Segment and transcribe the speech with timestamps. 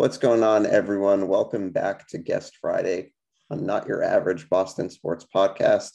[0.00, 1.28] What's going on, everyone?
[1.28, 3.12] Welcome back to Guest Friday
[3.50, 5.90] on Not Your Average Boston Sports Podcast.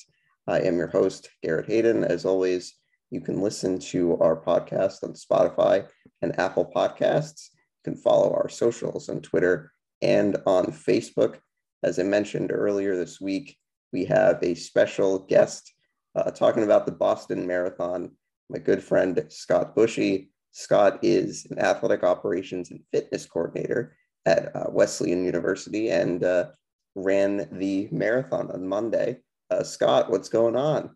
[0.48, 2.04] I am your host, Garrett Hayden.
[2.04, 2.76] As always,
[3.10, 5.88] you can listen to our podcast on Spotify
[6.22, 7.50] and Apple Podcasts.
[7.84, 9.72] You can follow our socials on Twitter
[10.04, 11.40] and on Facebook.
[11.82, 13.58] As I mentioned earlier this week,
[13.92, 15.74] we have a special guest
[16.16, 18.12] uh, talking about the Boston Marathon,
[18.52, 20.30] my good friend Scott Bushy.
[20.58, 26.46] Scott is an athletic operations and fitness coordinator at uh, Wesleyan University and uh,
[26.96, 29.18] ran the marathon on Monday.
[29.52, 30.96] Uh, Scott, what's going on?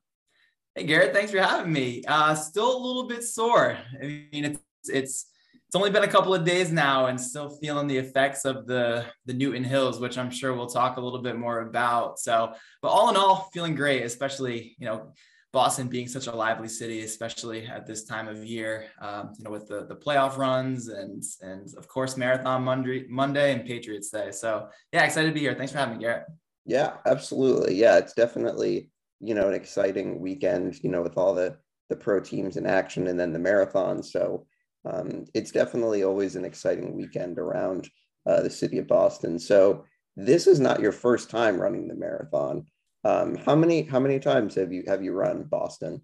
[0.75, 2.03] Hey Garrett, thanks for having me.
[2.07, 3.77] Uh, still a little bit sore.
[4.02, 5.25] I mean, it's it's
[5.67, 9.03] it's only been a couple of days now, and still feeling the effects of the
[9.25, 12.17] the Newton Hills, which I'm sure we'll talk a little bit more about.
[12.17, 15.11] So, but all in all, feeling great, especially you know
[15.52, 19.50] Boston being such a lively city, especially at this time of year, um, you know,
[19.50, 24.31] with the, the playoff runs and, and of course, Marathon Monday, Monday and Patriots Day.
[24.31, 25.55] So yeah, excited to be here.
[25.55, 26.27] Thanks for having me, Garrett.
[26.66, 27.75] Yeah, absolutely.
[27.75, 31.58] Yeah, it's definitely, you know, an exciting weekend, you know, with all the,
[31.89, 34.03] the pro teams in action and then the marathon.
[34.03, 34.45] So
[34.86, 37.89] um, it's definitely always an exciting weekend around
[38.27, 39.39] uh, the city of Boston.
[39.39, 42.67] So this is not your first time running the marathon.
[43.03, 46.02] Um, how many how many times have you have you run Boston?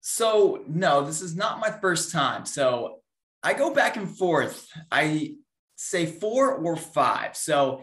[0.00, 2.44] So no, this is not my first time.
[2.46, 3.00] So
[3.42, 4.68] I go back and forth.
[4.90, 5.36] I
[5.76, 7.36] say four or five.
[7.36, 7.82] So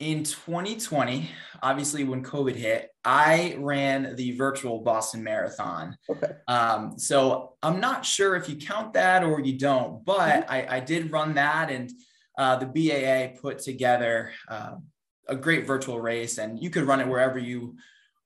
[0.00, 1.30] in 2020,
[1.62, 5.96] obviously when COVID hit, I ran the virtual Boston Marathon.
[6.08, 6.32] Okay.
[6.48, 10.52] Um, so I'm not sure if you count that or you don't, but mm-hmm.
[10.52, 11.90] I, I, did run that, and
[12.36, 14.74] uh, the BAA put together uh,
[15.28, 17.76] a great virtual race and you could run it wherever you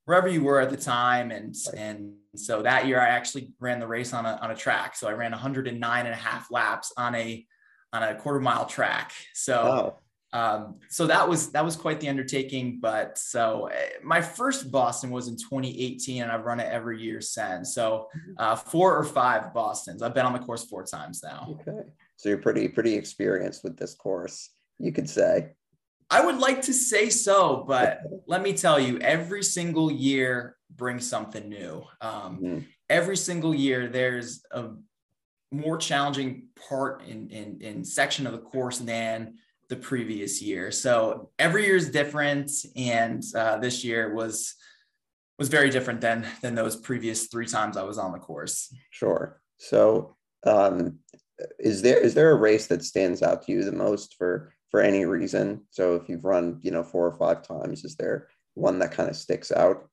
[0.04, 1.30] wherever you were at the time.
[1.30, 4.96] And and so that year i actually ran the race on a, on a track.
[4.96, 7.46] So i ran 109 and a half laps on a
[7.92, 9.12] on a quarter mile track.
[9.34, 9.96] So
[10.32, 12.80] um, so that was that was quite the undertaking.
[12.80, 17.20] But so eh, my first boston was in 2018 and i've run it every year
[17.20, 17.74] since.
[17.74, 18.32] So mm-hmm.
[18.38, 20.02] uh, four or five bostons.
[20.02, 21.56] I've been on the course four times now.
[21.60, 21.88] Okay.
[22.16, 25.50] So you're pretty pretty experienced with this course you could say
[26.10, 31.08] I would like to say so, but let me tell you, every single year brings
[31.08, 31.84] something new.
[32.00, 32.64] Um, mm.
[32.88, 34.70] Every single year, there's a
[35.50, 39.34] more challenging part in, in, in section of the course than
[39.68, 40.70] the previous year.
[40.70, 44.54] So every year is different, and uh, this year was
[45.38, 48.74] was very different than than those previous three times I was on the course.
[48.90, 49.40] Sure.
[49.58, 50.16] So,
[50.46, 50.98] um,
[51.58, 54.80] is there is there a race that stands out to you the most for for
[54.80, 55.62] any reason.
[55.70, 59.08] So if you've run, you know, four or five times, is there one that kind
[59.08, 59.88] of sticks out?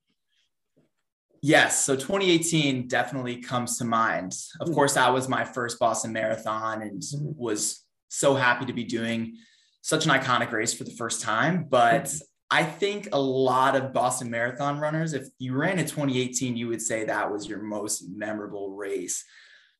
[1.42, 1.86] Yes.
[1.86, 4.34] So 2018 definitely comes to mind.
[4.60, 4.74] Of mm-hmm.
[4.74, 7.32] course, that was my first Boston Marathon and mm-hmm.
[7.36, 9.38] was so happy to be doing
[9.82, 11.68] such an iconic race for the first time.
[11.70, 12.18] But mm-hmm.
[12.50, 16.82] I think a lot of Boston Marathon runners, if you ran in 2018, you would
[16.82, 19.24] say that was your most memorable race.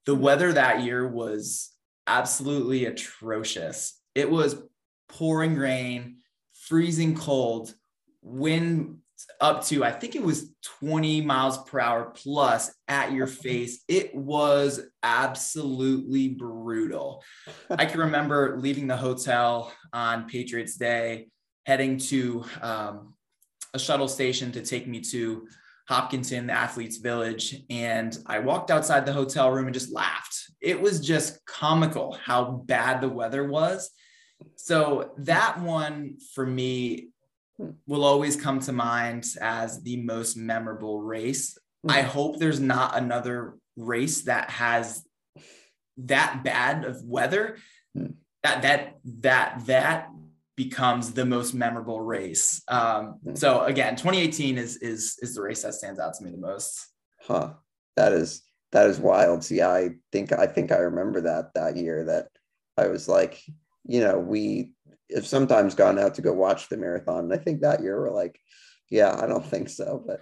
[0.06, 1.72] The weather that year was
[2.06, 4.00] absolutely atrocious.
[4.14, 4.56] It was
[5.08, 6.18] pouring rain,
[6.54, 7.74] freezing cold,
[8.22, 8.98] wind
[9.40, 13.84] up to I think it was 20 miles per hour plus at your face.
[13.88, 17.24] It was absolutely brutal.
[17.70, 21.28] I can remember leaving the hotel on Patriots Day,
[21.66, 23.14] heading to um,
[23.74, 25.48] a shuttle station to take me to
[25.88, 27.56] Hopkinton, the athletes village.
[27.70, 30.52] And I walked outside the hotel room and just laughed.
[30.62, 33.92] It was just comical how bad the weather was.
[34.56, 37.10] So that one for me
[37.88, 41.58] will always come to mind as the most memorable race.
[41.88, 42.10] I hmm.
[42.10, 45.04] hope there's not another race that has
[45.98, 47.58] that bad of weather
[47.94, 48.08] hmm.
[48.44, 50.10] that that that that
[50.58, 52.62] becomes the most memorable race.
[52.68, 53.36] Um, hmm.
[53.36, 56.88] so again, 2018 is is is the race that stands out to me the most.
[57.22, 57.54] Huh.
[57.96, 59.44] That is that is wild.
[59.44, 62.28] See, I think I think I remember that that year that
[62.78, 63.42] I was like,
[63.88, 64.72] you know, we
[65.14, 67.26] have sometimes gone out to go watch the marathon.
[67.26, 68.40] And I think that year we're like,
[68.90, 70.22] yeah, I don't think so, but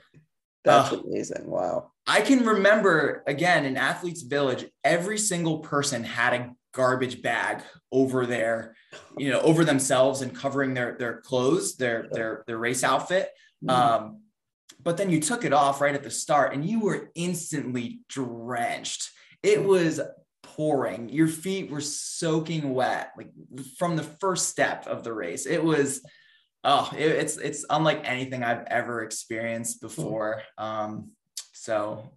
[0.64, 1.50] that's uh, amazing.
[1.50, 1.92] Wow.
[2.08, 7.62] I can remember again in Athletes Village, every single person had a garbage bag
[7.92, 8.76] over their,
[9.18, 13.30] you know, over themselves and covering their their clothes, their their their race outfit.
[13.64, 13.70] Mm-hmm.
[13.70, 14.20] Um,
[14.82, 19.10] but then you took it off right at the start and you were instantly drenched.
[19.42, 20.02] It was
[20.56, 21.10] pouring.
[21.10, 23.32] Your feet were soaking wet, like
[23.78, 25.46] from the first step of the race.
[25.46, 26.02] It was,
[26.64, 30.44] oh, it, it's it's unlike anything I've ever experienced before.
[30.58, 31.12] Um,
[31.54, 32.12] so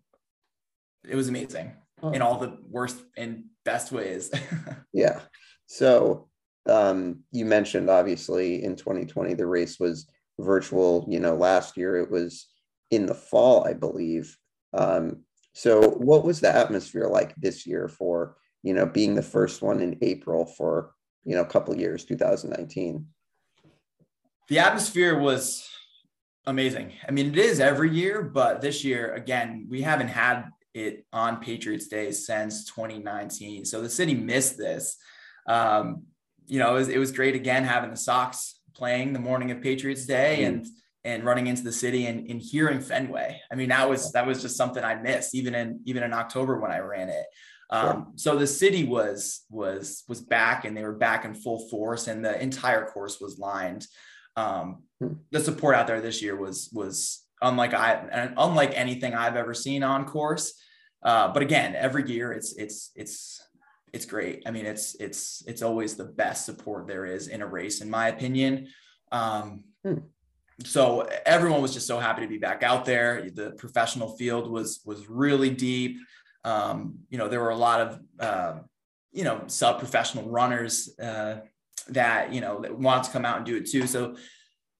[1.08, 1.72] it was amazing
[2.12, 4.30] in all the worst and best ways.
[4.92, 5.20] yeah.
[5.66, 6.28] So
[6.68, 10.06] um, you mentioned obviously in 2020 the race was
[10.38, 11.06] virtual.
[11.08, 12.46] You know, last year it was
[12.90, 14.36] in the fall, I believe.
[14.72, 15.22] Um,
[15.56, 19.80] so, what was the atmosphere like this year for you know being the first one
[19.80, 20.92] in April for
[21.24, 23.06] you know a couple years, 2019?
[24.48, 25.66] The atmosphere was
[26.44, 26.92] amazing.
[27.08, 31.40] I mean, it is every year, but this year again, we haven't had it on
[31.40, 33.64] Patriots Day since 2019.
[33.64, 34.98] So the city missed this.
[35.48, 36.02] Um,
[36.44, 39.62] you know, it was, it was great again having the Sox playing the morning of
[39.62, 40.46] Patriots Day mm.
[40.48, 40.66] and
[41.06, 43.40] and running into the city and, and hearing Fenway.
[43.50, 46.60] I mean, that was that was just something I missed even in even in October
[46.60, 47.26] when I ran it.
[47.70, 52.06] Um, so the city was was was back and they were back in full force
[52.06, 53.86] and the entire course was lined.
[54.36, 55.14] Um, hmm.
[55.30, 59.82] the support out there this year was was unlike I unlike anything I've ever seen
[59.82, 60.52] on course.
[61.02, 63.42] Uh, but again, every year it's it's it's
[63.92, 64.42] it's great.
[64.46, 67.90] I mean, it's it's it's always the best support there is in a race, in
[67.90, 68.68] my opinion.
[69.10, 69.98] Um, hmm.
[70.64, 73.28] So everyone was just so happy to be back out there.
[73.30, 75.98] The professional field was was really deep.
[76.44, 78.58] Um, you know, there were a lot of uh,
[79.12, 81.40] you know sub professional runners uh,
[81.88, 83.86] that you know that wanted to come out and do it too.
[83.86, 84.16] So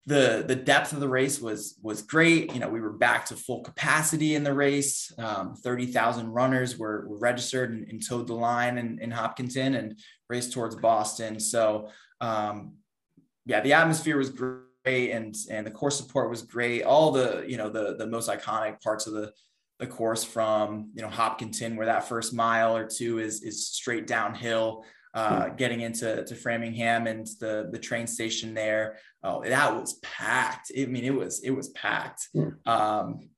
[0.07, 2.55] the the depth of the race was was great.
[2.55, 5.13] You know, we were back to full capacity in the race.
[5.19, 9.75] Um, Thirty thousand runners were, were registered and, and, toed the line in, in Hopkinton
[9.75, 9.99] and
[10.31, 11.41] raced towards Boston.
[11.41, 11.91] So
[12.21, 12.75] um,
[13.47, 16.83] yeah, the atmosphere was great, and and the course support was great.
[16.83, 19.33] All the you know the the most iconic parts of the
[19.79, 24.07] the course from you know Hopkinton, where that first mile or two is is straight
[24.07, 24.85] downhill
[25.17, 28.99] uh, getting into to Framingham and the the train station there.
[29.23, 30.71] Oh, that was packed.
[30.79, 32.29] I mean, it was it was packed.
[32.67, 33.31] Um,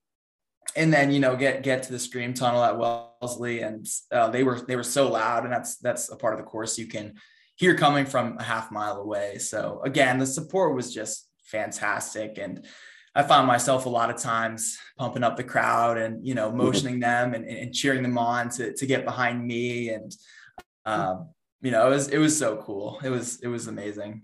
[0.74, 4.42] and then you know get get to the scream tunnel at Wellesley, and uh, they
[4.42, 7.14] were they were so loud, and that's that's a part of the course you can
[7.54, 9.38] hear coming from a half mile away.
[9.38, 12.64] So again, the support was just fantastic, and
[13.14, 17.00] I found myself a lot of times pumping up the crowd and you know motioning
[17.00, 20.12] them and, and cheering them on to to get behind me and.
[20.86, 21.28] Um,
[21.60, 23.00] you know, it was it was so cool.
[23.02, 24.22] It was it was amazing.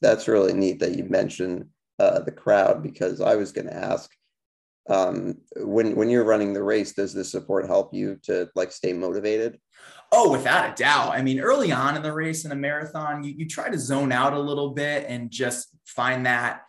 [0.00, 1.66] That's really neat that you mentioned
[1.98, 4.10] uh, the crowd because I was going to ask
[4.88, 8.92] um, when when you're running the race, does the support help you to like stay
[8.92, 9.60] motivated?
[10.14, 11.14] Oh, without a doubt.
[11.14, 14.12] I mean, early on in the race in a marathon, you, you try to zone
[14.12, 16.62] out a little bit and just find that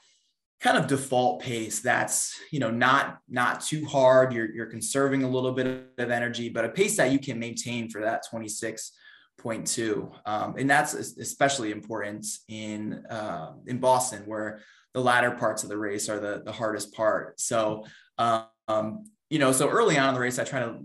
[0.61, 5.29] kind of default pace that's you know not not too hard you're you're conserving a
[5.29, 5.67] little bit
[5.97, 8.93] of energy but a pace that you can maintain for that 26
[9.37, 14.61] point two, um, and that's especially important in uh, in Boston, where
[14.93, 17.39] the latter parts of the race are the the hardest part.
[17.39, 17.85] So,
[18.17, 20.79] um, you know, so early on in the race, I try to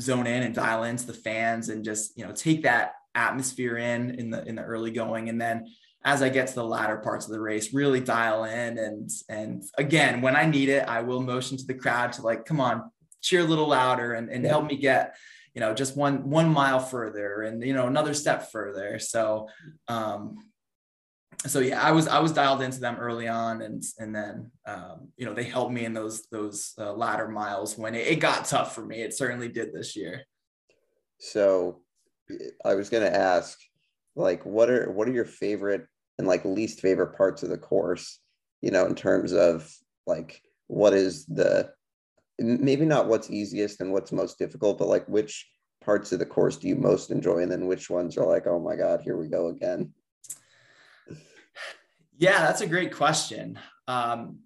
[0.00, 4.10] zone in and dial into the fans and just you know take that atmosphere in
[4.10, 5.66] in the in the early going, and then
[6.04, 9.62] as I get to the latter parts of the race, really dial in and and
[9.78, 12.90] again, when I need it, I will motion to the crowd to like, come on,
[13.22, 14.50] cheer a little louder and, and yeah.
[14.50, 15.16] help me get
[15.54, 19.48] you know just one one mile further and you know another step further so
[19.88, 20.36] um
[21.46, 25.08] so yeah i was i was dialed into them early on and and then um
[25.16, 28.44] you know they helped me in those those uh, latter miles when it, it got
[28.44, 30.22] tough for me it certainly did this year
[31.18, 31.80] so
[32.64, 33.58] i was going to ask
[34.16, 35.86] like what are what are your favorite
[36.18, 38.20] and like least favorite parts of the course
[38.62, 39.70] you know in terms of
[40.06, 41.70] like what is the
[42.38, 45.48] maybe not what's easiest and what's most difficult, but like which
[45.82, 47.38] parts of the course do you most enjoy?
[47.38, 49.92] And then which ones are like, oh my God, here we go again?
[52.18, 53.58] Yeah, that's a great question.
[53.88, 54.40] Um,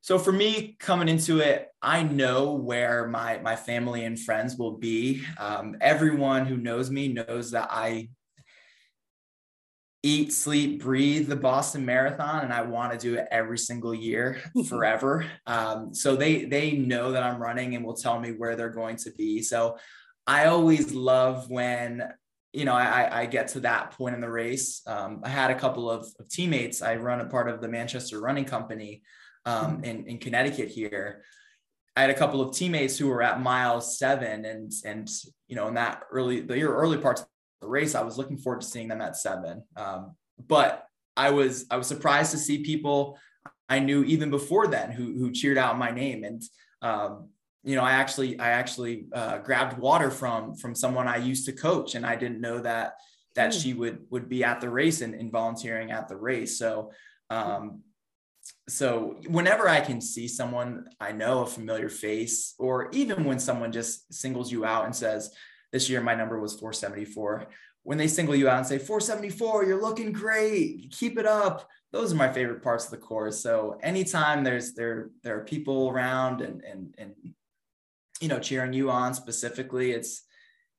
[0.00, 4.76] so for me coming into it, I know where my my family and friends will
[4.78, 5.22] be.
[5.38, 8.08] Um, everyone who knows me knows that I
[10.02, 14.40] eat, sleep, breathe the Boston Marathon, and I want to do it every single year
[14.68, 15.24] forever.
[15.46, 18.96] Um, so they they know that I'm running and will tell me where they're going
[18.96, 19.42] to be.
[19.42, 19.78] So
[20.26, 22.02] I always love when
[22.52, 24.82] you know I, I get to that point in the race.
[24.86, 26.82] Um, I had a couple of, of, teammates.
[26.82, 29.02] I run a part of the Manchester Running Company
[29.46, 29.84] um, hmm.
[29.84, 31.22] in in Connecticut here.
[31.96, 35.08] I had a couple of teammates who were at mile seven, and and
[35.48, 37.28] you know in that early the early parts of
[37.60, 39.62] the race, I was looking forward to seeing them at seven.
[39.76, 43.18] Um, but I was I was surprised to see people
[43.68, 46.42] I knew even before then who who cheered out my name and
[46.82, 47.28] um,
[47.62, 51.52] you know I actually I actually uh, grabbed water from from someone I used to
[51.52, 52.94] coach and I didn't know that
[53.34, 56.90] that she would would be at the race and, and volunteering at the race so
[57.30, 57.80] um,
[58.68, 63.72] so whenever I can see someone I know a familiar face or even when someone
[63.72, 65.32] just singles you out and says
[65.72, 67.48] this year my number was 474
[67.84, 71.68] when they single you out and say 474, you're looking great, keep it up.
[71.90, 73.42] Those are my favorite parts of the course.
[73.42, 77.14] So anytime there's there there are people around and and and
[78.22, 80.22] you know cheering you on specifically, it's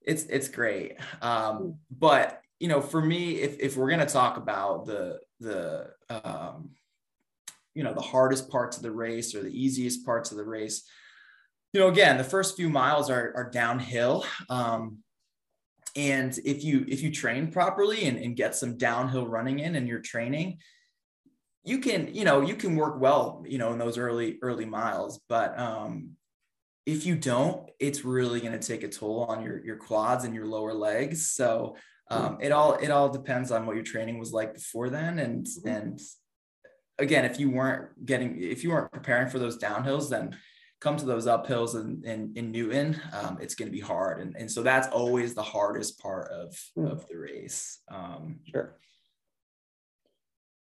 [0.01, 0.95] it's it's great.
[1.21, 6.71] Um, but you know, for me, if if we're gonna talk about the the um,
[7.75, 10.83] you know the hardest parts of the race or the easiest parts of the race,
[11.73, 14.25] you know, again, the first few miles are are downhill.
[14.49, 14.99] Um,
[15.95, 19.87] and if you if you train properly and, and get some downhill running in and
[19.87, 20.57] you're training
[21.63, 25.21] you can you know you can work well you know in those early early miles
[25.29, 26.09] but um
[26.85, 30.35] if you don't it's really going to take a toll on your your quads and
[30.35, 31.75] your lower legs so
[32.11, 35.45] um it all it all depends on what your training was like before then and
[35.45, 35.67] mm-hmm.
[35.67, 35.99] and
[36.99, 40.35] again if you weren't getting if you weren't preparing for those downhills then
[40.83, 44.19] come to those uphills in, in, in Newton, um, it's going to be hard.
[44.19, 46.91] And, and so that's always the hardest part of, mm.
[46.91, 47.79] of the race.
[47.89, 48.75] Um, sure.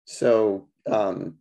[0.03, 1.37] So um,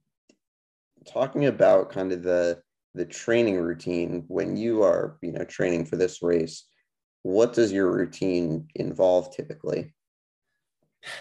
[1.12, 2.62] talking about kind of the,
[2.94, 6.66] the training routine when you are, you know, training for this race,
[7.22, 9.94] what does your routine involve typically?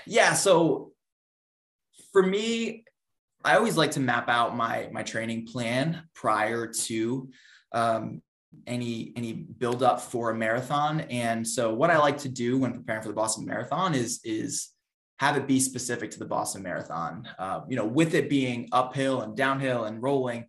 [0.06, 0.34] Yeah.
[0.34, 0.94] So
[2.12, 2.86] for me,
[3.44, 7.30] I always like to map out my my training plan prior to
[7.72, 8.22] um,
[8.68, 11.02] any any build up for a marathon.
[11.02, 14.70] And so what I like to do when preparing for the Boston Marathon is is
[15.20, 17.28] have it be specific to the Boston Marathon.
[17.38, 20.46] Uh, you know, with it being uphill and downhill and rolling,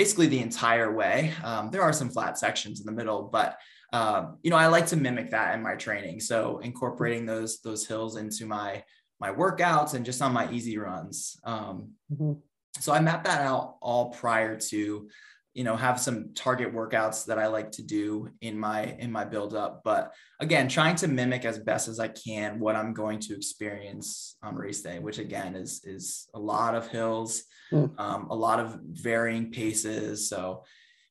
[0.00, 1.30] basically the entire way.
[1.44, 3.58] Um, there are some flat sections in the middle, but
[3.92, 6.20] um, you know, I like to mimic that in my training.
[6.20, 8.82] So incorporating those those hills into my
[9.20, 11.38] my workouts and just on my easy runs.
[11.44, 12.32] Um, mm-hmm.
[12.78, 15.08] So I map that out all prior to,
[15.54, 19.24] you know, have some target workouts that I like to do in my in my
[19.24, 19.82] build up.
[19.84, 24.36] But again, trying to mimic as best as I can what I'm going to experience
[24.42, 27.42] on race day, which again is is a lot of hills,
[27.72, 27.90] mm.
[27.98, 30.28] um, a lot of varying paces.
[30.28, 30.64] So,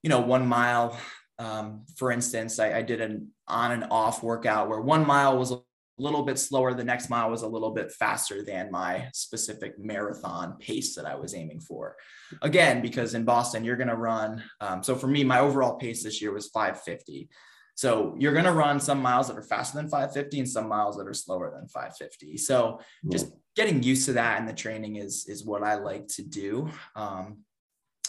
[0.04, 0.98] you know, one mile,
[1.38, 5.54] um, for instance, I, I did an on and off workout where one mile was
[6.00, 6.74] little bit slower.
[6.74, 11.16] The next mile was a little bit faster than my specific marathon pace that I
[11.16, 11.96] was aiming for.
[12.42, 14.44] Again, because in Boston, you're going to run.
[14.62, 17.30] Um, so for me, my overall pace this year was 550.
[17.76, 20.98] So you're going to run some miles that are faster than 550 and some miles
[20.98, 22.38] that are slower than 550.
[22.38, 26.24] So just getting used to that and the training is is what I like to
[26.24, 26.70] do.
[26.96, 27.40] Um,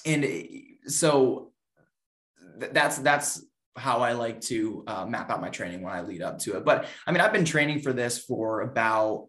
[0.05, 0.27] and
[0.87, 1.53] so
[2.59, 3.45] that's that's
[3.77, 6.65] how I like to uh, map out my training when I lead up to it.
[6.65, 9.27] But I mean, I've been training for this for about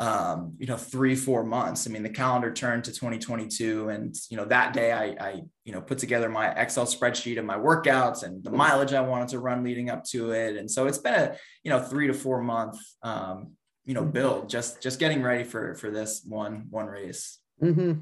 [0.00, 1.86] um, you know three four months.
[1.86, 5.72] I mean, the calendar turned to 2022, and you know that day I, I you
[5.72, 9.38] know put together my Excel spreadsheet of my workouts and the mileage I wanted to
[9.38, 12.42] run leading up to it, and so it's been a you know three to four
[12.42, 13.52] month um,
[13.84, 14.10] you know mm-hmm.
[14.10, 17.38] build just just getting ready for for this one one race.
[17.62, 18.00] Mm-hmm.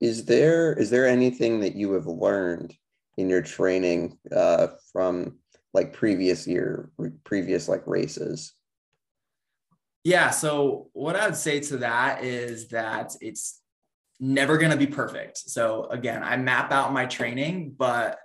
[0.00, 2.74] Is there is there anything that you have learned
[3.16, 5.38] in your training uh, from
[5.72, 6.90] like previous year,
[7.24, 8.52] previous like races?
[10.04, 10.30] Yeah.
[10.30, 13.60] So what I would say to that is that it's
[14.20, 15.38] never going to be perfect.
[15.38, 18.18] So again, I map out my training, but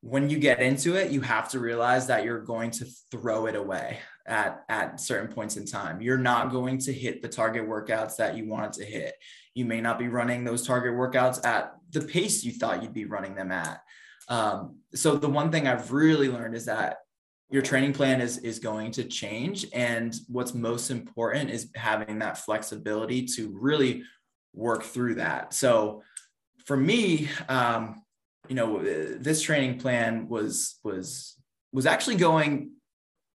[0.00, 3.54] when you get into it, you have to realize that you're going to throw it
[3.54, 6.00] away at, at certain points in time.
[6.00, 9.14] You're not going to hit the target workouts that you wanted to hit.
[9.54, 13.04] You may not be running those target workouts at the pace you thought you'd be
[13.04, 13.82] running them at.
[14.28, 16.98] Um, so the one thing I've really learned is that
[17.50, 22.38] your training plan is is going to change, and what's most important is having that
[22.38, 24.04] flexibility to really
[24.54, 25.52] work through that.
[25.52, 26.02] So
[26.64, 28.02] for me, um,
[28.48, 31.36] you know, this training plan was was
[31.72, 32.72] was actually going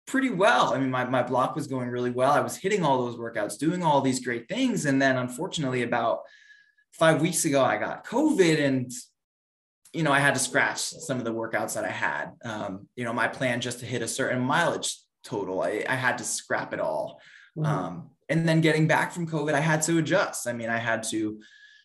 [0.08, 0.74] pretty well.
[0.74, 2.32] I mean, my, my block was going really well.
[2.32, 4.86] I was hitting all those workouts, doing all these great things.
[4.86, 6.20] And then unfortunately, about
[6.98, 8.92] five weeks ago, I got COVID and,
[9.94, 12.32] you know, I had to scratch some of the workouts that I had.
[12.44, 16.18] Um, you know, my plan just to hit a certain mileage total, I, I had
[16.20, 17.20] to scrap it all.
[17.58, 17.66] Mm-hmm.
[17.66, 20.48] Um, and then getting back from COVID, I had to adjust.
[20.48, 21.40] I mean, I had to,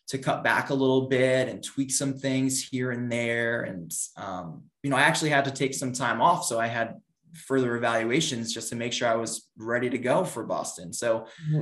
[0.07, 3.61] to cut back a little bit and tweak some things here and there.
[3.61, 6.45] And, um, you know, I actually had to take some time off.
[6.45, 6.95] So I had
[7.33, 10.91] further evaluations just to make sure I was ready to go for Boston.
[10.91, 11.61] So mm-hmm.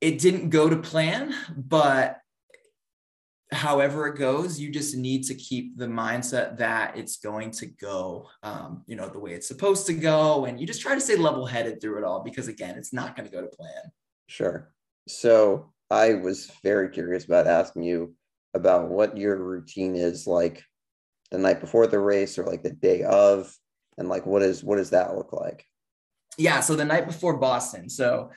[0.00, 2.18] It didn't go to plan, but
[3.50, 8.28] however it goes, you just need to keep the mindset that it's going to go,
[8.42, 10.44] um, you know, the way it's supposed to go.
[10.44, 13.16] And you just try to stay level headed through it all because, again, it's not
[13.16, 13.90] going to go to plan.
[14.26, 14.70] Sure.
[15.08, 18.14] So I was very curious about asking you
[18.54, 20.62] about what your routine is like
[21.30, 23.54] the night before the race or like the day of
[23.96, 25.64] and like what is what does that look like
[26.38, 27.90] yeah, so the night before Boston.
[27.90, 28.30] So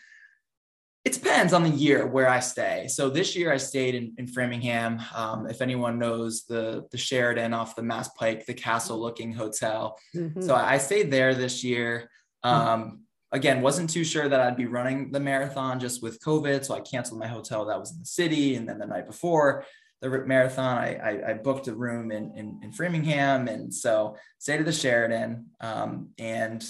[1.03, 2.87] it depends on the year where I stay.
[2.87, 5.01] So this year I stayed in, in Framingham.
[5.15, 9.97] Um, if anyone knows the the Sheraton off the Mass Pike, the castle looking hotel.
[10.15, 10.41] Mm-hmm.
[10.41, 12.09] So I stayed there this year.
[12.43, 16.65] Um, again, wasn't too sure that I'd be running the marathon just with COVID.
[16.65, 18.55] So I canceled my hotel that was in the city.
[18.55, 19.65] And then the night before
[20.01, 23.47] the marathon, I, I, I booked a room in, in, in, Framingham.
[23.47, 25.45] And so stayed at the Sheraton.
[25.61, 26.63] Um, and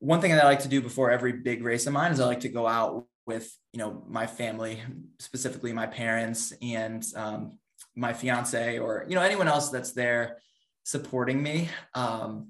[0.00, 2.26] one thing that I like to do before every big race of mine is I
[2.26, 4.82] like to go out with, you know, my family,
[5.18, 7.58] specifically my parents and um,
[7.94, 10.38] my fiance or, you know, anyone else that's there
[10.84, 11.68] supporting me.
[11.94, 12.48] Um,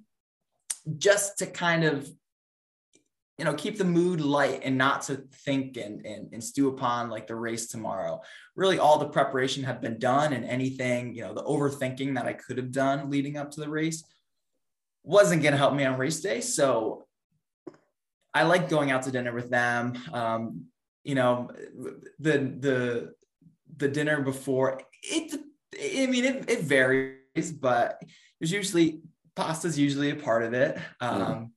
[0.97, 2.09] just to kind of
[3.37, 5.17] you know keep the mood light and not to
[5.47, 8.21] think and, and, and stew upon like the race tomorrow
[8.55, 12.33] really all the preparation had been done and anything you know the overthinking that i
[12.35, 14.05] could have done leading up to the race
[15.05, 17.07] wasn't going to help me on race day so
[18.35, 20.65] i like going out to dinner with them um,
[21.05, 21.51] you know
[22.19, 23.13] the the
[23.77, 25.35] the dinner before it
[25.75, 28.01] i mean it, it varies but
[28.39, 29.01] there's usually
[29.37, 31.51] pasta's usually a part of it um, mm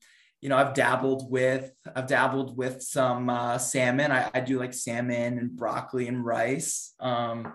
[0.43, 4.11] you know, I've dabbled with, I've dabbled with some uh, salmon.
[4.11, 6.93] I, I, do like salmon and broccoli and rice.
[6.99, 7.53] Um,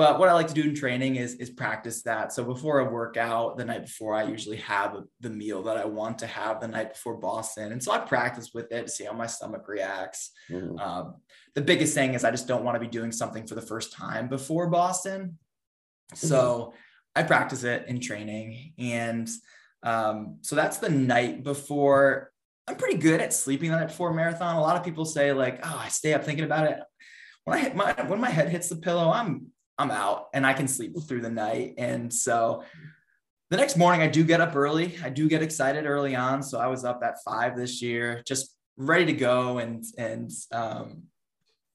[0.00, 2.32] but what I like to do in training is, is practice that.
[2.32, 6.20] So before a workout the night before, I usually have the meal that I want
[6.20, 7.72] to have the night before Boston.
[7.72, 10.30] And so I practice with it to see how my stomach reacts.
[10.48, 10.78] Mm-hmm.
[10.78, 11.16] Um,
[11.54, 13.92] the biggest thing is I just don't want to be doing something for the first
[13.92, 15.36] time before Boston.
[16.14, 16.76] So mm-hmm.
[17.16, 19.28] I practice it in training and
[19.82, 22.32] um, so that's the night before.
[22.66, 24.56] I'm pretty good at sleeping the night before marathon.
[24.56, 26.78] A lot of people say like, "Oh, I stay up thinking about it."
[27.44, 30.52] When I hit my when my head hits the pillow, I'm I'm out and I
[30.52, 31.74] can sleep through the night.
[31.78, 32.64] And so
[33.48, 34.98] the next morning, I do get up early.
[35.02, 36.42] I do get excited early on.
[36.42, 39.56] So I was up at five this year, just ready to go.
[39.56, 41.04] And and um,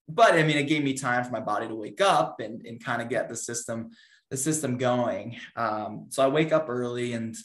[0.07, 2.83] but I mean, it gave me time for my body to wake up and and
[2.83, 3.89] kind of get the system
[4.29, 5.37] the system going.
[5.55, 7.35] Um, so I wake up early and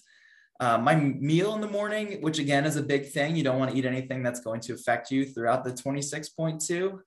[0.61, 3.70] uh, my meal in the morning, which again is a big thing, you don't want
[3.70, 6.99] to eat anything that's going to affect you throughout the 26.2.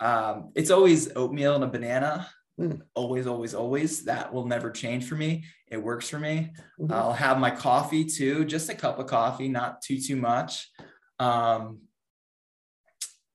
[0.00, 2.26] Um, it's always oatmeal and a banana.
[2.60, 2.82] Mm.
[2.94, 4.04] Always, always, always.
[4.04, 5.44] That will never change for me.
[5.70, 6.52] It works for me.
[6.80, 6.92] Mm-hmm.
[6.92, 10.70] I'll have my coffee too, just a cup of coffee, not too, too much.
[11.18, 11.80] Um,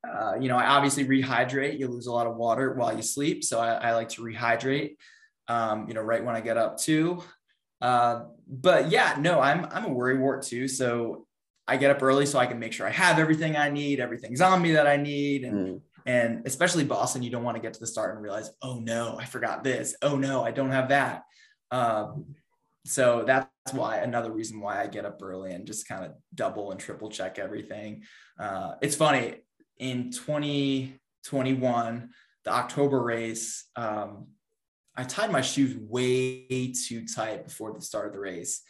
[0.07, 1.79] uh, you know, I obviously rehydrate.
[1.79, 3.43] You lose a lot of water while you sleep.
[3.43, 4.95] So I, I like to rehydrate,
[5.47, 7.23] um, you know, right when I get up too.
[7.81, 10.67] Uh, but yeah, no, I'm I'm a worry wart too.
[10.67, 11.27] So
[11.67, 14.41] I get up early so I can make sure I have everything I need, everything's
[14.41, 15.81] on me that I need, and mm.
[16.07, 19.17] And especially Boston, you don't want to get to the start and realize, oh no,
[19.19, 19.93] I forgot this.
[20.01, 21.23] Oh no, I don't have that.
[21.69, 22.35] Um,
[22.85, 26.71] so that's why another reason why I get up early and just kind of double
[26.71, 28.03] and triple check everything.
[28.39, 29.35] Uh, it's funny
[29.79, 32.09] in 2021,
[32.45, 33.65] the October race.
[33.75, 34.27] Um,
[34.95, 38.61] I tied my shoes way too tight before the start of the race.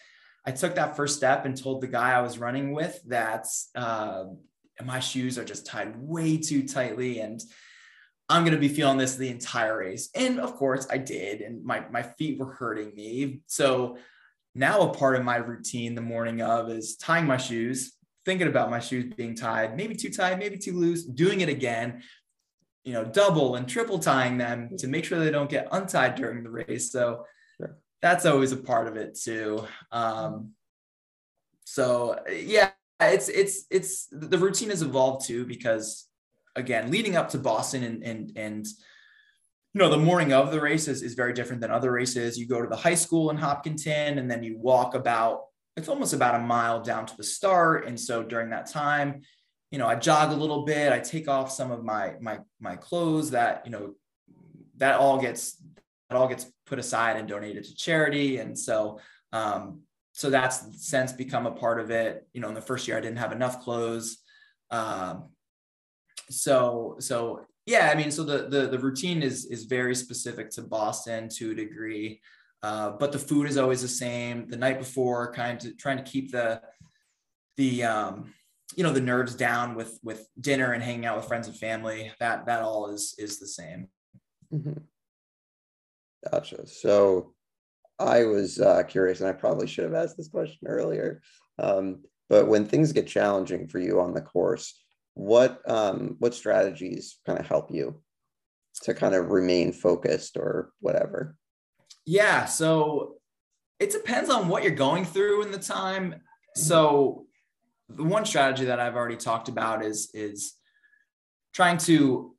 [0.43, 3.45] I took that first step and told the guy I was running with that
[3.75, 4.23] uh,
[4.83, 7.41] my shoes are just tied way too tightly and
[8.29, 10.09] I'm going to be feeling this the entire race.
[10.13, 11.41] And of course, I did.
[11.41, 13.39] And my, my feet were hurting me.
[13.47, 13.97] So
[14.53, 17.93] now a part of my routine the morning of is tying my shoes,
[18.25, 22.01] thinking about my shoes being tied, maybe too tight, maybe too loose, doing it again,
[22.83, 26.43] you know, double and triple tying them to make sure they don't get untied during
[26.43, 26.91] the race.
[26.91, 27.25] So
[27.57, 27.77] sure.
[28.01, 29.65] that's always a part of it too.
[29.91, 30.51] Um,
[31.63, 36.07] so yeah, it's it's it's the routine has evolved too because
[36.55, 40.87] again, leading up to Boston and and and you know the morning of the race
[40.87, 42.37] is, is very different than other races.
[42.37, 45.41] You go to the high school in Hopkinton and then you walk about
[45.75, 47.85] it's almost about a mile down to the start.
[47.85, 49.21] And so during that time,
[49.69, 52.75] you know, I jog a little bit, I take off some of my my my
[52.75, 53.93] clothes that, you know,
[54.77, 55.61] that all gets
[56.09, 58.37] that all gets put aside and donated to charity.
[58.37, 58.99] And so
[59.31, 59.81] um,
[60.17, 62.27] so that's since become a part of it.
[62.33, 64.17] You know, in the first year I didn't have enough clothes.
[64.71, 65.29] Um,
[66.31, 70.63] so so yeah, I mean, so the the the routine is is very specific to
[70.63, 72.19] Boston to a degree.
[72.63, 74.49] Uh, but the food is always the same.
[74.49, 76.63] The night before, kind of trying to keep the
[77.57, 78.33] the um,
[78.75, 82.11] you know the nerves down with with dinner and hanging out with friends and family
[82.19, 83.87] that that all is is the same
[84.53, 84.79] mm-hmm.
[86.29, 87.33] gotcha so
[87.99, 91.21] i was uh, curious and i probably should have asked this question earlier
[91.59, 94.73] um, but when things get challenging for you on the course
[95.17, 97.99] what um, what strategies kind of help you
[98.83, 101.35] to kind of remain focused or whatever?
[102.05, 103.15] Yeah so
[103.79, 106.15] it depends on what you're going through in the time.
[106.55, 107.25] So
[107.89, 110.53] the one strategy that I've already talked about is is
[111.53, 112.35] trying to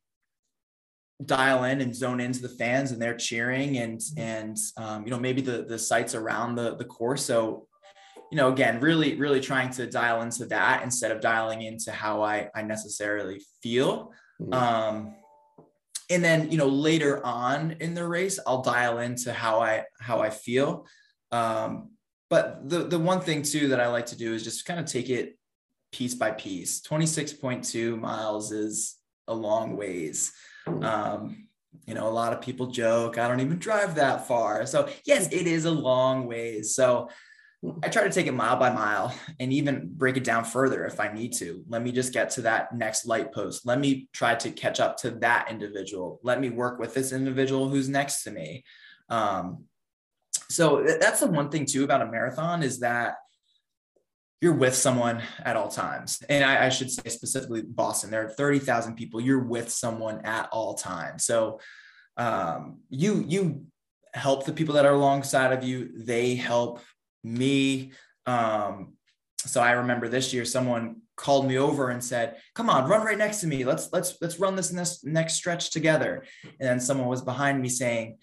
[1.24, 5.18] dial in and zone into the fans and they're cheering and and um, you know
[5.18, 7.24] maybe the the sites around the the course.
[7.24, 7.66] So
[8.30, 12.22] you know again really really trying to dial into that instead of dialing into how
[12.22, 14.12] i i necessarily feel.
[14.40, 14.52] Mm-hmm.
[14.52, 15.14] um
[16.10, 20.20] and then you know later on in the race i'll dial into how i how
[20.20, 20.86] i feel.
[21.32, 21.90] Um
[22.30, 24.86] but the the one thing too that i like to do is just kind of
[24.86, 25.36] take it
[25.90, 26.82] piece by piece.
[26.82, 30.32] 26.2 miles is a long ways
[30.82, 31.48] um,
[31.86, 34.66] you know, a lot of people joke, I don't even drive that far.
[34.66, 36.74] So, yes, it is a long ways.
[36.74, 37.08] So,
[37.82, 41.00] I try to take it mile by mile and even break it down further if
[41.00, 41.64] I need to.
[41.68, 43.66] Let me just get to that next light post.
[43.66, 46.20] Let me try to catch up to that individual.
[46.22, 48.62] Let me work with this individual who's next to me.
[49.08, 49.64] Um,
[50.48, 53.14] so that's the one thing too about a marathon is that
[54.40, 56.22] you're with someone at all times.
[56.28, 60.48] And I, I should say specifically Boston, there are 30,000 people, you're with someone at
[60.52, 61.24] all times.
[61.24, 61.60] So
[62.16, 63.66] um, you, you
[64.14, 65.90] help the people that are alongside of you.
[66.04, 66.80] They help
[67.24, 67.92] me.
[68.26, 68.94] Um,
[69.38, 73.18] so I remember this year, someone called me over and said, come on, run right
[73.18, 73.64] next to me.
[73.64, 76.24] Let's, let's, let's run this next, next stretch together.
[76.44, 78.18] And then someone was behind me saying,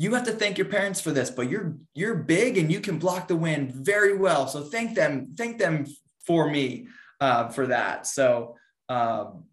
[0.00, 2.98] you have to thank your parents for this, but you're you're big and you can
[2.98, 4.48] block the wind very well.
[4.48, 5.84] So thank them, thank them
[6.26, 6.88] for me
[7.20, 8.06] uh, for that.
[8.06, 8.56] So
[8.88, 9.44] um,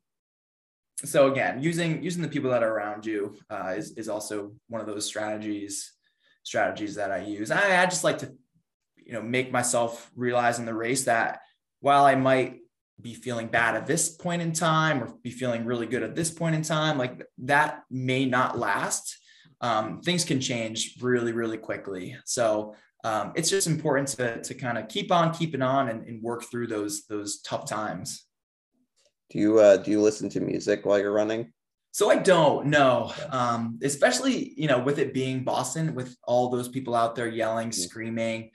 [1.03, 4.79] so again, using using the people that are around you uh, is is also one
[4.79, 5.91] of those strategies
[6.43, 7.51] strategies that I use.
[7.51, 8.33] I, I just like to
[8.95, 11.41] you know make myself realize in the race that
[11.81, 12.59] while I might
[13.01, 16.31] be feeling bad at this point in time or be feeling really good at this
[16.31, 19.17] point in time, like that may not last
[19.61, 22.15] um, things can change really, really quickly.
[22.25, 26.21] So um, it's just important to, to kind of keep on keeping on and, and,
[26.21, 28.25] work through those those tough times.
[29.29, 31.53] Do you uh, do you listen to music while you're running?
[31.91, 36.69] So I don't know, um, especially you know with it being Boston, with all those
[36.69, 37.81] people out there yelling, mm-hmm.
[37.81, 38.51] screaming.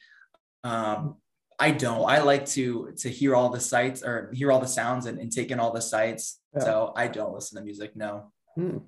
[0.65, 1.17] Um,
[1.59, 2.09] I don't.
[2.09, 5.33] I like to to hear all the sights or hear all the sounds and, and
[5.33, 6.41] take in all the sights.
[6.55, 6.65] Yeah.
[6.65, 7.95] So I don't listen to music.
[7.97, 8.33] No.
[8.57, 8.79] Hmm.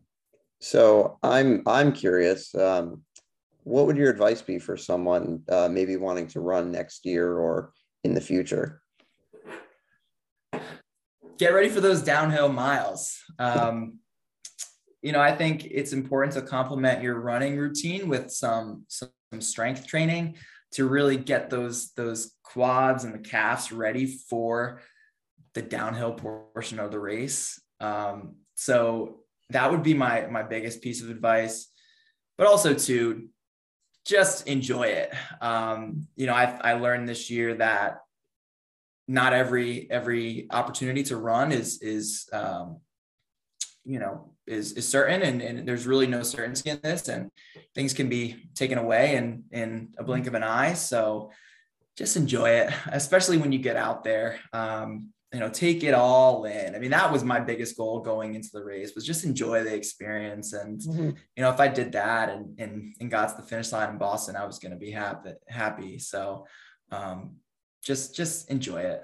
[0.64, 2.54] So I'm I'm curious.
[2.54, 3.02] Um,
[3.64, 7.74] what would your advice be for someone uh, maybe wanting to run next year or
[8.02, 8.80] in the future?
[11.36, 13.14] Get ready for those downhill miles.
[13.38, 13.98] Um,
[15.02, 19.86] you know, I think it's important to complement your running routine with some some strength
[19.86, 20.36] training
[20.72, 24.80] to really get those those quads and the calves ready for
[25.52, 27.60] the downhill portion of the race.
[27.80, 29.23] Um, so
[29.54, 31.70] that would be my my biggest piece of advice.
[32.36, 33.28] But also to
[34.04, 35.14] just enjoy it.
[35.40, 38.00] Um, you know I, I learned this year that
[39.06, 42.80] not every every opportunity to run is is um,
[43.84, 47.30] you know is is certain and, and there's really no certainty in this and
[47.74, 50.74] things can be taken away in in a blink of an eye.
[50.74, 51.30] So
[51.96, 54.40] just enjoy it especially when you get out there.
[54.52, 56.76] Um, you know take it all in.
[56.76, 59.74] I mean that was my biggest goal going into the race was just enjoy the
[59.74, 60.52] experience.
[60.52, 61.10] And mm-hmm.
[61.34, 63.98] you know if i did that and, and and got to the finish line in
[63.98, 65.98] boston i was going to be happy happy.
[65.98, 66.46] So
[66.92, 67.36] um
[67.82, 69.02] just just enjoy it.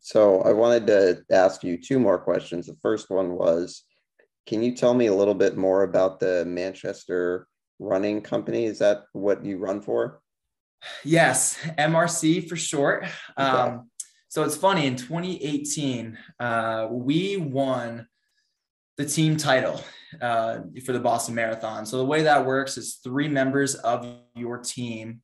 [0.00, 2.66] So i wanted to ask you two more questions.
[2.66, 3.84] The first one was
[4.46, 7.46] can you tell me a little bit more about the manchester
[7.78, 8.64] running company?
[8.64, 10.20] Is that what you run for?
[11.04, 13.04] Yes mrc for short.
[13.38, 13.48] Okay.
[13.48, 13.89] um
[14.30, 18.06] so it's funny in 2018, uh, we won
[18.96, 19.82] the team title
[20.22, 21.84] uh, for the Boston Marathon.
[21.84, 25.22] So the way that works is three members of your team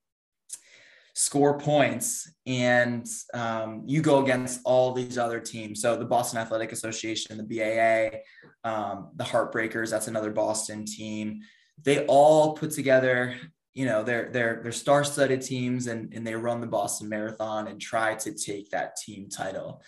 [1.14, 5.81] score points and um, you go against all these other teams.
[5.81, 11.42] So the Boston Athletic Association, the BAA, um, the Heartbreakers, that's another Boston team.
[11.81, 13.37] They all put together
[13.77, 17.79] you know they're they're they're star-studded teams and and they run the Boston Marathon and
[17.79, 19.83] try to take that team title.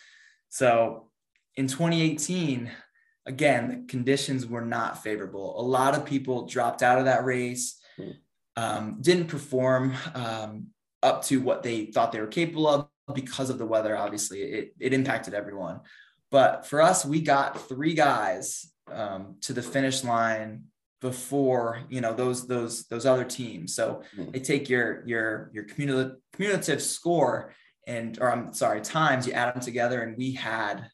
[0.51, 1.09] So
[1.57, 2.71] in 2018,
[3.25, 5.59] again, the conditions were not favorable.
[5.59, 8.11] A lot of people dropped out of that race, hmm.
[8.57, 10.67] um, didn't perform um,
[11.03, 13.97] up to what they thought they were capable of because of the weather.
[13.97, 15.81] Obviously, it it impacted everyone.
[16.31, 20.65] But for us, we got three guys um, to the finish line
[21.01, 23.75] before you know those those those other teams.
[23.75, 24.31] So mm-hmm.
[24.33, 27.55] they take your your your cumulative cumulative score
[27.87, 30.91] and or i'm sorry times you add them together and we had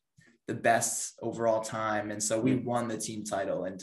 [0.46, 2.10] the best overall time.
[2.10, 2.66] And so we mm-hmm.
[2.66, 3.64] won the team title.
[3.64, 3.82] And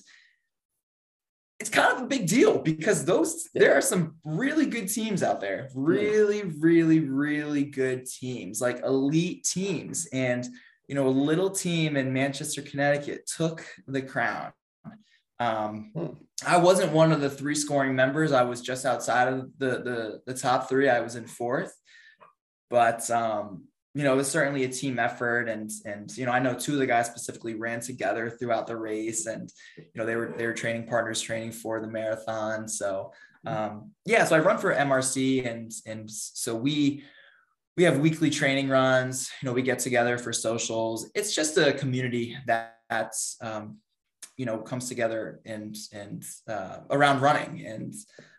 [1.60, 5.42] it's kind of a big deal because those there are some really good teams out
[5.42, 5.70] there.
[5.76, 10.08] Really really really good teams like elite teams.
[10.12, 10.48] And
[10.88, 14.52] you know a little team in manchester connecticut took the crown
[15.42, 16.08] um, hmm.
[16.46, 20.22] i wasn't one of the three scoring members i was just outside of the the,
[20.26, 21.74] the top three i was in fourth
[22.70, 25.50] but um, you know, it was certainly a team effort.
[25.50, 28.78] And, and, you know, I know two of the guys specifically ran together throughout the
[28.78, 32.70] race and, you know, they were, they were training partners training for the marathon.
[32.70, 33.12] So,
[33.46, 37.04] um, yeah, so I run for MRC and, and so we,
[37.76, 41.10] we have weekly training runs, you know, we get together for socials.
[41.14, 43.78] It's just a community that, that's, um,
[44.38, 47.66] you know, comes together and, and, uh, around running.
[47.66, 47.94] And,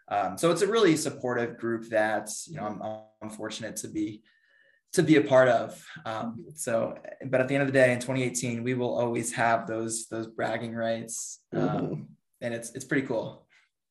[0.09, 2.83] um, so it's a really supportive group that, you know, I'm,
[3.22, 4.22] I'm fortunate to be,
[4.92, 5.85] to be a part of.
[6.05, 9.66] Um, so, but at the end of the day, in 2018, we will always have
[9.66, 12.02] those those bragging rights, um, mm-hmm.
[12.40, 13.46] and it's it's pretty cool.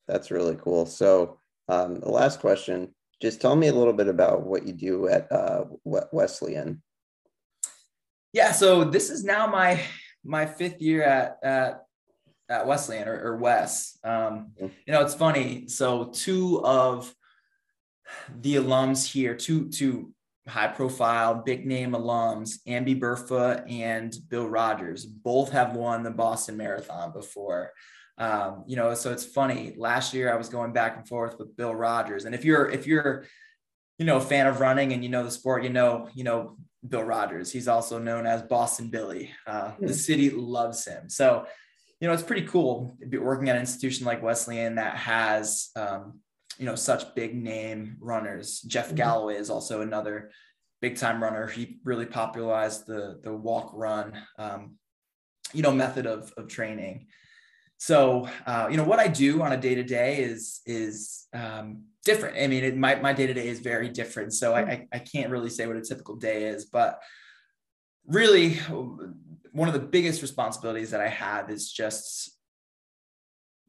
[0.08, 0.86] That's really cool.
[0.86, 5.08] So, um, the last question: just tell me a little bit about what you do
[5.08, 6.82] at uh, Wesleyan.
[8.34, 9.82] Yeah, so this is now my
[10.24, 11.82] my fifth year at at,
[12.52, 13.98] at Wesleyan or, or Wes.
[14.04, 14.52] Um.
[14.60, 15.68] You know, it's funny.
[15.68, 17.14] So, two of
[18.42, 20.14] the alums here, two two
[20.48, 26.58] high profile, big name alums, Amby Burfoot and Bill Rodgers, both have won the Boston
[26.58, 27.72] Marathon before.
[28.18, 29.74] Um, you know, so it's funny.
[29.78, 32.26] Last year I was going back and forth with Bill Rodgers.
[32.26, 33.26] And if you're, if you're,
[33.98, 36.58] you know, a fan of running and you know the sport, you know, you know,
[36.88, 37.52] Bill Rodgers.
[37.52, 39.32] He's also known as Boston Billy.
[39.46, 39.94] Uh, the hmm.
[39.94, 41.10] city loves him.
[41.10, 41.46] So,
[42.02, 46.20] you know, it's pretty cool working at an institution like Wesleyan that has, um,
[46.58, 48.62] you know such big name runners.
[48.62, 48.98] Jeff mm-hmm.
[48.98, 50.32] Galloway is also another
[50.82, 51.48] big time runner.
[51.48, 54.76] He really popularized the the walk run, um,
[55.54, 57.08] you know, method of of training.
[57.78, 61.86] So uh, you know what I do on a day to day is is um,
[62.06, 62.38] different.
[62.38, 64.34] I mean, it, my my day to day is very different.
[64.34, 67.00] So I, I I can't really say what a typical day is, but
[68.06, 68.60] really
[69.52, 72.38] one of the biggest responsibilities that I have is just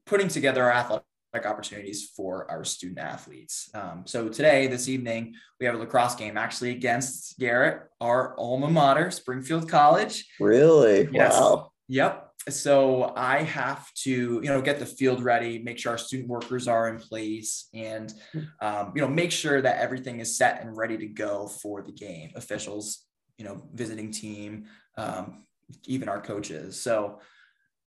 [0.07, 1.05] putting together our athletic
[1.45, 3.71] opportunities for our student athletes.
[3.75, 8.69] Um, so today, this evening, we have a lacrosse game actually against Garrett, our alma
[8.69, 10.27] mater, Springfield College.
[10.39, 11.09] Really?
[11.13, 11.39] Yes.
[11.39, 11.73] Wow.
[11.89, 12.29] Yep.
[12.49, 16.67] So I have to, you know, get the field ready, make sure our student workers
[16.67, 18.13] are in place, and
[18.61, 21.93] um, you know, make sure that everything is set and ready to go for the
[21.93, 22.33] game.
[22.35, 23.05] Officials,
[23.39, 24.65] you know, visiting team,
[24.99, 25.45] um,
[25.87, 26.81] even our coaches.
[26.81, 27.21] So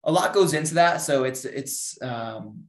[0.04, 1.02] a lot goes into that.
[1.02, 2.64] So it's it's um,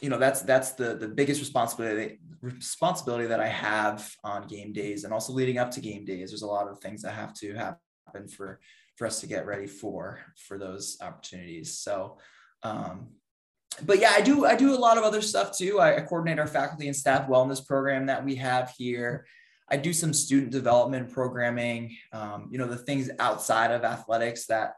[0.00, 5.04] you know that's that's the the biggest responsibility responsibility that I have on game days
[5.04, 6.30] and also leading up to game days.
[6.30, 8.60] There's a lot of things that have to happen for
[8.96, 11.78] for us to get ready for for those opportunities.
[11.78, 12.18] So,
[12.62, 13.08] um,
[13.82, 15.78] but yeah, I do I do a lot of other stuff too.
[15.80, 19.26] I, I coordinate our faculty and staff wellness program that we have here.
[19.70, 21.96] I do some student development programming.
[22.12, 24.76] Um, you know the things outside of athletics that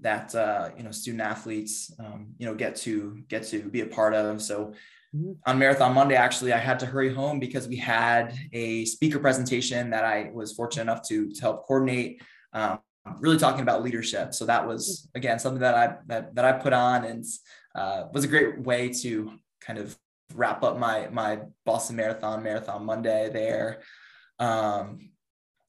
[0.00, 3.86] that uh, you know student athletes um, you know get to get to be a
[3.86, 4.40] part of.
[4.40, 4.72] So
[5.14, 5.32] mm-hmm.
[5.46, 9.90] on Marathon Monday, actually, I had to hurry home because we had a speaker presentation
[9.90, 12.22] that I was fortunate enough to, to help coordinate.
[12.52, 12.80] Um,
[13.20, 14.34] really talking about leadership.
[14.34, 17.24] So that was again something that I that, that I put on and
[17.74, 19.96] uh, was a great way to kind of
[20.34, 23.80] wrap up my my Boston Marathon Marathon Monday there.
[24.38, 25.10] Um,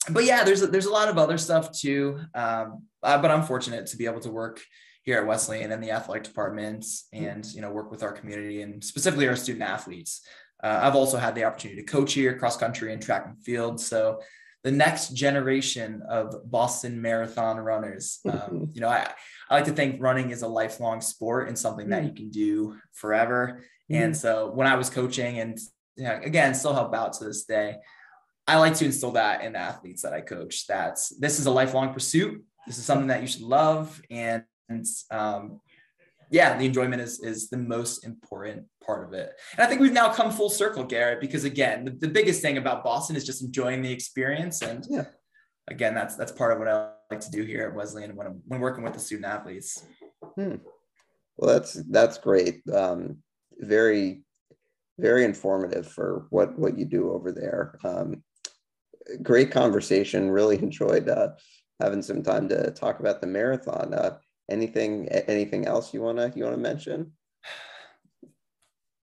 [0.10, 2.19] but yeah, there's a, there's a lot of other stuff too.
[2.34, 4.62] Um, uh, but I'm fortunate to be able to work
[5.03, 8.84] here at Wesleyan in the athletic departments and you know work with our community and
[8.84, 10.21] specifically our student athletes.
[10.62, 13.79] Uh, I've also had the opportunity to coach here, cross country and track and field.
[13.79, 14.19] So
[14.63, 18.19] the next generation of Boston Marathon runners.
[18.29, 19.08] Um, you know, I,
[19.49, 22.75] I like to think running is a lifelong sport and something that you can do
[22.93, 23.63] forever.
[23.89, 25.58] And so when I was coaching and
[25.95, 27.77] you know, again, still help out to this day,
[28.49, 31.51] I like to instill that in the athletes that I coach that this is a
[31.51, 32.43] lifelong pursuit.
[32.65, 34.01] This is something that you should love.
[34.09, 34.43] And,
[35.12, 35.62] um,
[36.31, 39.33] yeah, the enjoyment is, is the most important part of it.
[39.53, 42.57] And I think we've now come full circle, Garrett, because again, the, the biggest thing
[42.57, 44.63] about Boston is just enjoying the experience.
[44.63, 45.05] And yeah.
[45.67, 48.41] again, that's, that's part of what I like to do here at Wesleyan when I'm,
[48.47, 49.85] when working with the student athletes.
[50.35, 50.55] Hmm.
[51.38, 52.62] Well, that's, that's great.
[52.73, 53.17] Um,
[53.59, 54.23] very,
[54.97, 57.77] very informative for what, what you do over there.
[57.83, 58.23] Um,
[59.22, 60.30] great conversation.
[60.30, 61.30] Really enjoyed uh,
[61.80, 63.93] having some time to talk about the marathon.
[63.93, 64.17] Uh,
[64.50, 67.12] anything anything else you wanna you wanna mention?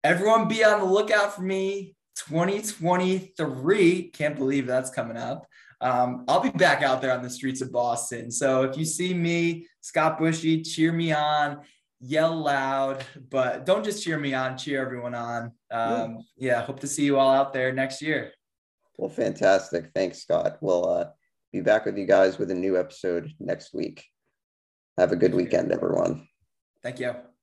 [0.03, 1.95] Everyone, be on the lookout for me.
[2.17, 4.09] 2023.
[4.09, 5.45] Can't believe that's coming up.
[5.81, 8.31] Um, I'll be back out there on the streets of Boston.
[8.31, 11.61] So if you see me, Scott Bushy, cheer me on
[11.99, 15.51] yell loud, but don't just cheer me on, cheer everyone on.
[15.71, 16.57] Um, yeah.
[16.57, 18.31] yeah, hope to see you all out there next year.
[18.97, 19.91] Well, fantastic.
[19.93, 20.57] Thanks, Scott.
[20.61, 21.05] We'll uh,
[21.51, 24.05] be back with you guys with a new episode next week.
[24.97, 26.27] Have a good weekend, everyone.
[26.81, 27.34] Thank you.